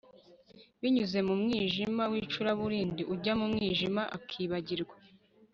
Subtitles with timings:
[0.81, 4.95] Binyuze mu mwijima wicuraburindi ujya mu mwijima akibagirwa